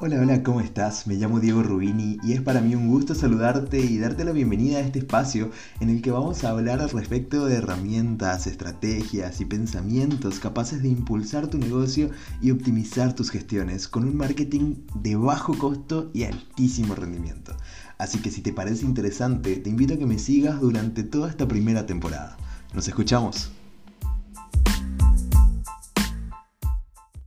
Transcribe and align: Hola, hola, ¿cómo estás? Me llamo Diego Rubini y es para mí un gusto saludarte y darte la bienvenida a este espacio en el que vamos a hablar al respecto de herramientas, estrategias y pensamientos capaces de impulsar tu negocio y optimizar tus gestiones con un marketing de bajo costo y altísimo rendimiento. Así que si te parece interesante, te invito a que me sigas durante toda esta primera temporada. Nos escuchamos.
Hola, 0.00 0.20
hola, 0.20 0.42
¿cómo 0.42 0.60
estás? 0.60 1.06
Me 1.06 1.14
llamo 1.14 1.38
Diego 1.38 1.62
Rubini 1.62 2.18
y 2.24 2.32
es 2.32 2.40
para 2.40 2.60
mí 2.60 2.74
un 2.74 2.88
gusto 2.88 3.14
saludarte 3.14 3.78
y 3.78 3.98
darte 3.98 4.24
la 4.24 4.32
bienvenida 4.32 4.78
a 4.78 4.80
este 4.80 4.98
espacio 4.98 5.50
en 5.80 5.90
el 5.90 6.02
que 6.02 6.10
vamos 6.10 6.42
a 6.42 6.50
hablar 6.50 6.80
al 6.80 6.90
respecto 6.90 7.46
de 7.46 7.56
herramientas, 7.56 8.48
estrategias 8.48 9.40
y 9.40 9.44
pensamientos 9.44 10.40
capaces 10.40 10.82
de 10.82 10.88
impulsar 10.88 11.46
tu 11.46 11.58
negocio 11.58 12.10
y 12.40 12.50
optimizar 12.50 13.14
tus 13.14 13.30
gestiones 13.30 13.86
con 13.86 14.04
un 14.04 14.16
marketing 14.16 14.76
de 14.96 15.14
bajo 15.14 15.56
costo 15.56 16.10
y 16.12 16.24
altísimo 16.24 16.96
rendimiento. 16.96 17.56
Así 17.98 18.18
que 18.18 18.30
si 18.30 18.40
te 18.40 18.52
parece 18.52 18.84
interesante, 18.84 19.56
te 19.56 19.70
invito 19.70 19.94
a 19.94 19.98
que 19.98 20.06
me 20.06 20.18
sigas 20.18 20.60
durante 20.60 21.04
toda 21.04 21.30
esta 21.30 21.46
primera 21.46 21.86
temporada. 21.86 22.36
Nos 22.74 22.88
escuchamos. 22.88 23.52